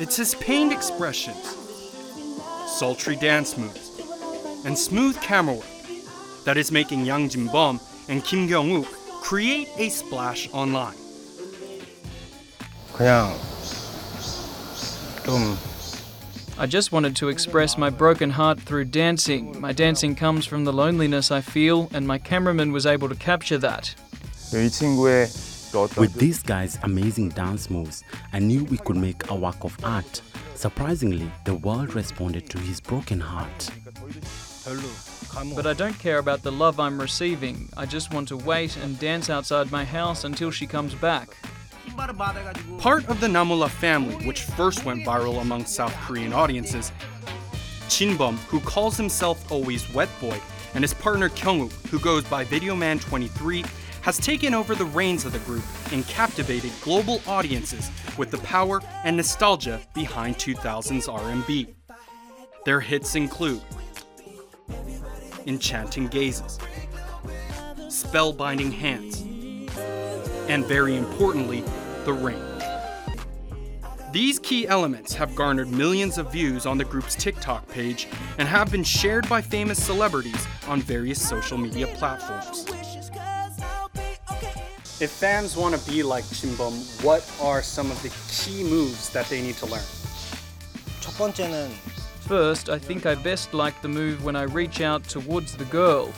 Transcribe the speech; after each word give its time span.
It's 0.00 0.16
his 0.16 0.36
pained 0.36 0.72
expressions, 0.72 1.56
sultry 2.78 3.16
dance 3.16 3.58
moves, 3.58 4.00
and 4.64 4.78
smooth 4.78 5.20
camera 5.20 5.56
work 5.56 5.66
that 6.44 6.56
is 6.56 6.70
making 6.70 7.04
Yang 7.04 7.30
Jin-beom 7.30 7.80
and 8.08 8.24
Kim 8.24 8.46
Kyoung-wook 8.46 8.86
create 9.20 9.68
a 9.76 9.88
splash 9.88 10.48
online. 10.52 10.94
I 16.60 16.66
just 16.66 16.92
wanted 16.92 17.16
to 17.16 17.28
express 17.28 17.76
my 17.76 17.90
broken 17.90 18.30
heart 18.30 18.60
through 18.60 18.84
dancing. 18.86 19.60
My 19.60 19.72
dancing 19.72 20.14
comes 20.14 20.46
from 20.46 20.64
the 20.64 20.72
loneliness 20.72 21.32
I 21.32 21.40
feel, 21.40 21.88
and 21.92 22.06
my 22.06 22.18
cameraman 22.18 22.70
was 22.70 22.86
able 22.86 23.08
to 23.08 23.16
capture 23.16 23.58
that. 23.58 23.94
이 24.54 24.70
친구의 24.70 25.28
with 25.96 26.14
this 26.14 26.42
guy's 26.42 26.78
amazing 26.82 27.30
dance 27.30 27.70
moves, 27.70 28.04
I 28.32 28.38
knew 28.38 28.64
we 28.64 28.78
could 28.78 28.96
make 28.96 29.30
a 29.30 29.34
work 29.34 29.64
of 29.64 29.76
art. 29.84 30.22
Surprisingly, 30.54 31.30
the 31.44 31.54
world 31.54 31.94
responded 31.94 32.48
to 32.50 32.58
his 32.58 32.80
broken 32.80 33.20
heart. 33.20 33.70
But 35.54 35.66
I 35.66 35.72
don't 35.72 35.98
care 35.98 36.18
about 36.18 36.42
the 36.42 36.52
love 36.52 36.80
I'm 36.80 37.00
receiving. 37.00 37.68
I 37.76 37.86
just 37.86 38.12
want 38.12 38.28
to 38.28 38.36
wait 38.36 38.76
and 38.76 38.98
dance 38.98 39.30
outside 39.30 39.70
my 39.70 39.84
house 39.84 40.24
until 40.24 40.50
she 40.50 40.66
comes 40.66 40.94
back. 40.94 41.28
Part 42.78 43.08
of 43.08 43.20
the 43.20 43.28
Namula 43.28 43.70
family, 43.70 44.26
which 44.26 44.42
first 44.42 44.84
went 44.84 45.04
viral 45.04 45.40
among 45.40 45.64
South 45.64 45.94
Korean 46.02 46.32
audiences, 46.32 46.92
Jin-beom, 47.88 48.36
who 48.48 48.60
calls 48.60 48.96
himself 48.96 49.50
always 49.50 49.92
Wet 49.94 50.10
Boy, 50.20 50.38
and 50.74 50.84
his 50.84 50.92
partner 50.92 51.30
Kyoung-wook, 51.30 51.72
who 51.88 51.98
goes 51.98 52.24
by 52.24 52.44
Videoman23, 52.44 53.66
has 54.02 54.18
taken 54.18 54.54
over 54.54 54.74
the 54.74 54.84
reins 54.84 55.24
of 55.24 55.32
the 55.32 55.38
group 55.40 55.64
and 55.92 56.06
captivated 56.06 56.72
global 56.80 57.20
audiences 57.26 57.90
with 58.16 58.30
the 58.30 58.38
power 58.38 58.80
and 59.04 59.16
nostalgia 59.16 59.80
behind 59.94 60.36
2000s 60.36 61.12
R&B. 61.12 61.74
Their 62.64 62.80
hits 62.80 63.14
include 63.14 63.62
Enchanting 65.46 66.08
Gazes, 66.08 66.58
Spellbinding 67.86 68.72
Hands, 68.72 69.20
and 70.48 70.64
very 70.66 70.96
importantly, 70.96 71.62
The 72.04 72.12
Ring. 72.12 72.42
These 74.12 74.38
key 74.38 74.66
elements 74.66 75.12
have 75.14 75.34
garnered 75.34 75.68
millions 75.68 76.16
of 76.16 76.32
views 76.32 76.64
on 76.64 76.78
the 76.78 76.84
group's 76.84 77.14
TikTok 77.14 77.68
page 77.68 78.08
and 78.38 78.48
have 78.48 78.72
been 78.72 78.84
shared 78.84 79.28
by 79.28 79.42
famous 79.42 79.82
celebrities 79.82 80.46
on 80.66 80.80
various 80.80 81.20
social 81.26 81.58
media 81.58 81.86
platforms. 81.88 82.64
If 85.00 85.10
fans 85.12 85.56
want 85.56 85.76
to 85.76 85.90
be 85.90 86.02
like 86.02 86.28
Jin-beom, 86.30 87.04
what 87.04 87.24
are 87.40 87.62
some 87.62 87.88
of 87.92 88.02
the 88.02 88.08
key 88.32 88.64
moves 88.64 89.10
that 89.10 89.26
they 89.28 89.40
need 89.40 89.54
to 89.58 89.66
learn? 89.66 89.84
First, 92.22 92.68
I 92.68 92.78
think 92.80 93.06
I 93.06 93.14
best 93.14 93.54
like 93.54 93.80
the 93.80 93.88
move 93.88 94.24
when 94.24 94.34
I 94.34 94.42
reach 94.42 94.80
out 94.80 95.04
towards 95.04 95.56
the 95.56 95.66
girl. 95.66 96.12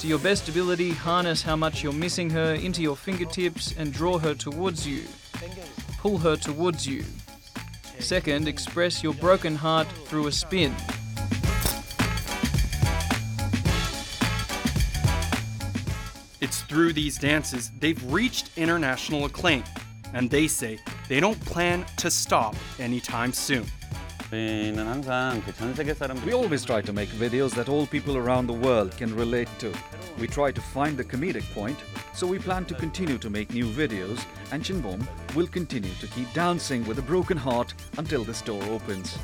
To 0.00 0.06
your 0.06 0.18
best 0.18 0.46
ability, 0.50 0.90
harness 0.90 1.40
how 1.40 1.56
much 1.56 1.82
you're 1.82 1.94
missing 1.94 2.28
her 2.30 2.52
into 2.52 2.82
your 2.82 2.96
fingertips 2.96 3.74
and 3.78 3.94
draw 3.94 4.18
her 4.18 4.34
towards 4.34 4.86
you. 4.86 5.04
Pull 5.98 6.18
her 6.18 6.36
towards 6.36 6.86
you. 6.86 7.02
Second, 7.98 8.46
express 8.46 9.02
your 9.02 9.14
broken 9.14 9.54
heart 9.54 9.86
through 10.04 10.26
a 10.26 10.32
spin. 10.32 10.74
It's 16.40 16.62
through 16.62 16.94
these 16.94 17.18
dances 17.18 17.70
they've 17.80 18.02
reached 18.10 18.50
international 18.56 19.26
acclaim, 19.26 19.62
and 20.14 20.30
they 20.30 20.48
say 20.48 20.78
they 21.06 21.20
don't 21.20 21.38
plan 21.44 21.84
to 21.98 22.10
stop 22.10 22.56
anytime 22.78 23.34
soon. 23.34 23.66
We 24.32 24.72
always 26.32 26.64
try 26.64 26.80
to 26.80 26.92
make 26.94 27.10
videos 27.10 27.54
that 27.56 27.68
all 27.68 27.86
people 27.86 28.16
around 28.16 28.46
the 28.46 28.54
world 28.54 28.96
can 28.96 29.14
relate 29.14 29.50
to. 29.58 29.70
We 30.18 30.28
try 30.28 30.50
to 30.50 30.60
find 30.60 30.96
the 30.96 31.04
comedic 31.04 31.44
point, 31.52 31.78
so 32.14 32.26
we 32.26 32.38
plan 32.38 32.64
to 32.66 32.74
continue 32.74 33.18
to 33.18 33.28
make 33.28 33.52
new 33.52 33.66
videos, 33.66 34.24
and 34.50 34.62
Jin-beom 34.64 35.06
will 35.34 35.48
continue 35.48 35.92
to 36.00 36.06
keep 36.06 36.32
dancing 36.32 36.86
with 36.86 36.98
a 36.98 37.02
broken 37.02 37.36
heart 37.36 37.74
until 37.98 38.24
the 38.24 38.32
store 38.32 38.62
opens. 38.64 39.18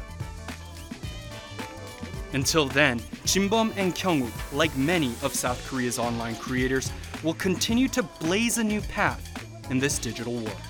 Until 2.32 2.66
then, 2.66 3.00
Jin-beom 3.24 3.72
and 3.76 3.94
Kyungwoo, 3.94 4.30
like 4.52 4.76
many 4.76 5.14
of 5.22 5.34
South 5.34 5.64
Korea's 5.66 5.98
online 5.98 6.36
creators, 6.36 6.92
will 7.22 7.34
continue 7.34 7.88
to 7.88 8.02
blaze 8.02 8.58
a 8.58 8.64
new 8.64 8.80
path 8.82 9.22
in 9.70 9.78
this 9.78 9.98
digital 9.98 10.34
world. 10.34 10.62